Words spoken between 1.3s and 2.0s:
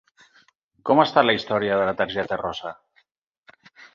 història de la